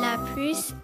[0.00, 0.74] La puce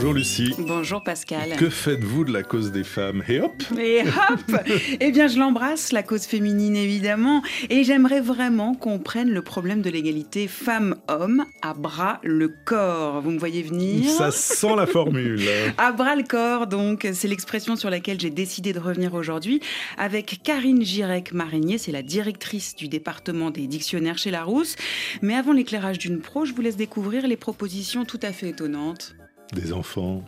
[0.00, 0.54] Bonjour Lucie.
[0.56, 1.56] Bonjour Pascal.
[1.58, 3.22] Que faites-vous de la cause des femmes?
[3.28, 4.58] Et hop Et hop
[4.98, 9.82] Eh bien, je l'embrasse, la cause féminine évidemment, et j'aimerais vraiment qu'on prenne le problème
[9.82, 13.20] de l'égalité femmes-hommes à bras le corps.
[13.20, 14.08] Vous me voyez venir?
[14.08, 15.42] Ça sent la formule.
[15.76, 19.60] À bras le corps, donc, c'est l'expression sur laquelle j'ai décidé de revenir aujourd'hui
[19.98, 24.76] avec Karine Girec-Marigné, c'est la directrice du département des dictionnaires chez Larousse.
[25.20, 29.14] Mais avant l'éclairage d'une pro, je vous laisse découvrir les propositions tout à fait étonnantes.
[29.52, 30.22] Des enfants.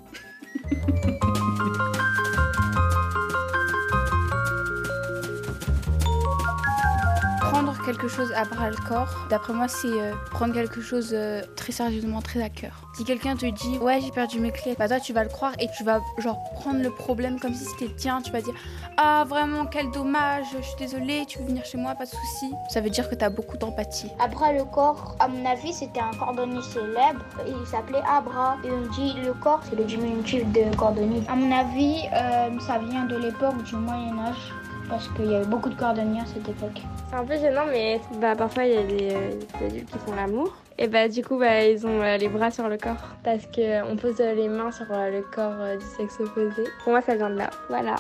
[7.93, 11.73] Quelque chose à bras le corps, d'après moi, c'est euh, prendre quelque chose euh, très
[11.73, 12.89] sérieusement, très à cœur.
[12.95, 15.53] Si quelqu'un te dit ouais j'ai perdu mes clés, bah toi tu vas le croire
[15.59, 18.21] et tu vas genre prendre le problème comme si c'était tien.
[18.23, 18.55] Tu vas dire
[18.97, 22.53] ah vraiment quel dommage, je suis désolée, tu veux venir chez moi, pas de souci.
[22.71, 24.11] Ça veut dire que tu as beaucoup d'empathie.
[24.19, 27.21] Abra le corps, à mon avis, c'était un cordonnier célèbre.
[27.47, 28.57] Il s'appelait Abra.
[28.65, 31.23] Et on dit le corps, c'est le diminutif de cordonnier.
[31.29, 34.53] À mon avis, euh, ça vient de l'époque du Moyen-Âge.
[34.89, 36.83] Parce qu'il y avait beaucoup de cordonniers à cette époque.
[37.09, 39.31] C'est un peu gênant, mais bah, parfois il y a des, euh,
[39.61, 40.55] des adultes qui font l'amour.
[40.79, 42.97] Et bah du coup, bah, ils ont euh, les bras sur le corps.
[43.23, 46.65] Parce qu'on pose euh, les mains sur euh, le corps euh, du sexe opposé.
[46.83, 47.51] Pour moi, ça vient de là.
[47.69, 47.97] Voilà.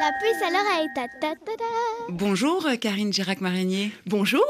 [0.00, 1.64] La puce à l'oreille, ta ta ta ta.
[2.10, 3.92] Bonjour Karine Girac-Marigné.
[4.06, 4.44] Bonjour.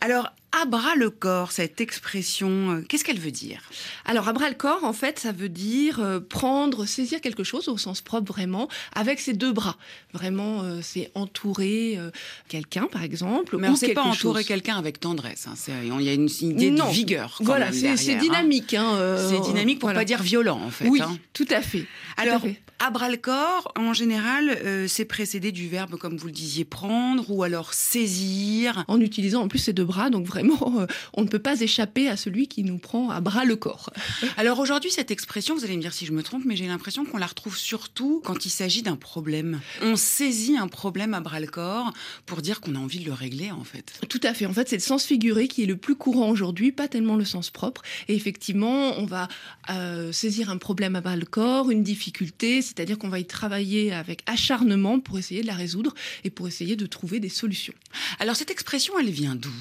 [0.00, 3.60] Alors, à bras le corps, cette expression, euh, qu'est-ce qu'elle veut dire?
[4.04, 7.68] Alors, à bras le corps, en fait, ça veut dire euh, prendre, saisir quelque chose
[7.68, 9.76] au sens propre vraiment, avec ses deux bras.
[10.12, 12.10] Vraiment, euh, c'est entourer euh,
[12.48, 13.56] quelqu'un, par exemple.
[13.58, 15.46] Mais on ne sait pas entourer quelqu'un avec tendresse.
[15.48, 15.54] hein.
[15.82, 16.88] Il y a une idée Non.
[16.88, 17.34] de vigueur.
[17.38, 18.18] quand Voilà, c'est hein.
[18.18, 18.74] dynamique.
[18.74, 20.00] hein, C'est dynamique pour voilà.
[20.00, 20.86] pas dire violent, en fait.
[20.88, 21.00] Oui,
[21.32, 21.80] tout à fait.
[21.80, 21.86] tout
[22.18, 22.60] à Alors, fait.
[22.78, 27.28] à bras le corps, en général, c'est précédé du verbe, comme vous le disiez, prendre
[27.30, 28.84] ou alors saisir.
[28.88, 32.08] En utilisant en plus ses deux bras, donc vraiment, euh, on ne peut pas échapper
[32.08, 33.90] à celui qui nous prend à bras le corps.
[34.36, 37.04] Alors aujourd'hui, cette expression, vous allez me dire si je me trompe, mais j'ai l'impression
[37.04, 39.60] qu'on la retrouve surtout quand il s'agit d'un problème.
[39.82, 41.92] On saisit un problème à bras le corps
[42.26, 44.00] pour dire qu'on a envie de le régler, en fait.
[44.08, 44.46] Tout à fait.
[44.46, 47.24] En fait, c'est le sens figuré qui est le plus courant aujourd'hui, pas tellement le
[47.24, 47.82] sens propre.
[48.08, 49.28] Et effectivement, on va
[49.70, 53.92] euh, saisir un problème à bas le corps, une difficulté, c'est-à-dire qu'on va y travailler
[53.92, 55.94] avec acharnement pour essayer de la résoudre
[56.24, 57.74] et pour essayer de trouver des solutions.
[58.18, 59.52] Alors cette expression, elle vient d'où?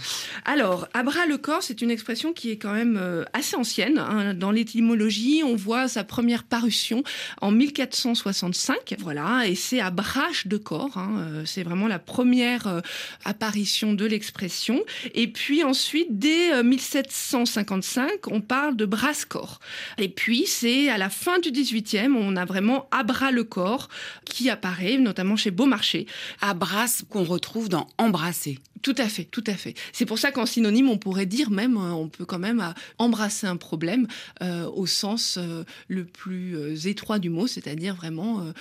[0.45, 3.97] Alors, à bras le corps, c'est une expression qui est quand même euh, assez ancienne.
[3.97, 4.33] hein.
[4.33, 7.03] Dans l'étymologie, on voit sa première parution
[7.41, 8.95] en 1465.
[8.99, 10.97] Voilà, et c'est à brach de corps.
[10.97, 11.11] hein.
[11.19, 12.81] Euh, C'est vraiment la première euh,
[13.25, 14.81] apparition de l'expression.
[15.13, 19.59] Et puis ensuite, dès euh, 1755, on parle de brasse-corps.
[19.97, 23.89] Et puis, c'est à la fin du 18e, on a vraiment à le corps
[24.25, 26.07] qui apparaît, notamment chez Beaumarchais.
[26.41, 28.59] Abrasse qu'on retrouve dans embrasser.
[28.83, 29.75] Tout à fait, tout à fait.
[29.93, 32.73] C'est pour ça qu'en synonyme, on pourrait dire même, euh, on peut quand même euh,
[32.97, 34.07] embrasser un problème
[34.41, 38.53] euh, au sens euh, le plus étroit du mot, c'est-à-dire vraiment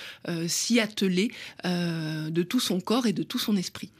[0.47, 1.31] s'y atteler
[1.65, 3.91] de tout son corps et de tout son esprit.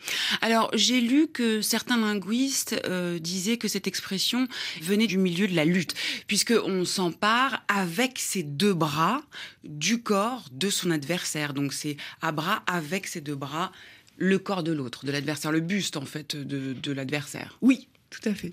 [0.42, 2.80] Alors j'ai lu que certains linguistes
[3.20, 4.48] disaient que cette expression
[4.82, 5.94] venait du milieu de la lutte,
[6.28, 9.22] puisque on s'empare avec ses deux bras
[9.64, 11.54] du corps de son adversaire.
[11.54, 13.72] Donc c'est à bras avec ses deux bras
[14.18, 17.58] le corps de l'autre, de l'adversaire, le buste en fait de, de l'adversaire.
[17.62, 18.52] Oui, tout à fait.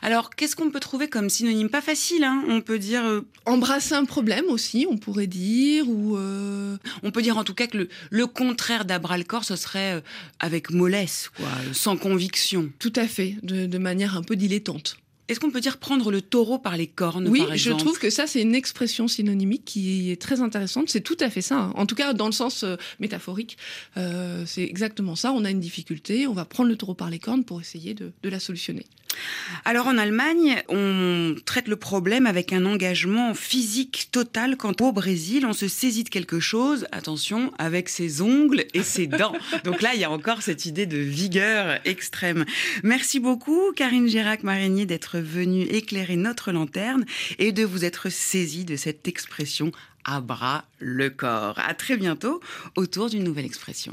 [0.00, 1.68] Alors qu'est-ce qu'on peut trouver comme synonyme?
[1.68, 6.16] Pas facile, hein On peut dire, euh, Embrasser un problème aussi, on pourrait dire, ou
[6.16, 9.56] euh, on peut dire en tout cas que le, le contraire d'abras le corps, ce
[9.56, 10.00] serait euh,
[10.38, 12.70] avec mollesse, quoi, sans conviction.
[12.78, 14.96] tout à fait, de, de manière un peu dilettante.
[15.28, 18.10] Est-ce qu'on peut dire prendre le taureau par les cornes Oui, par je trouve que
[18.10, 20.88] ça, c'est une expression synonymique qui est très intéressante.
[20.90, 21.56] C'est tout à fait ça.
[21.58, 21.72] hein.
[21.76, 23.56] En tout cas, dans le sens euh, métaphorique,
[23.96, 25.32] euh, c'est exactement ça.
[25.32, 28.12] On a une difficulté, on va prendre le taureau par les cornes pour essayer de,
[28.22, 28.84] de la solutionner.
[29.64, 34.56] Alors en Allemagne, on traite le problème avec un engagement physique total.
[34.56, 39.06] Quand au Brésil, on se saisit de quelque chose, attention, avec ses ongles et ses
[39.06, 39.34] dents.
[39.64, 42.44] Donc là, il y a encore cette idée de vigueur extrême.
[42.82, 47.04] Merci beaucoup, Karine Gérac-Marigny, d'être venue éclairer notre lanterne
[47.38, 49.72] et de vous être saisie de cette expression
[50.04, 51.58] à bras le corps.
[51.58, 52.40] À très bientôt
[52.76, 53.90] autour d'une nouvelle expression.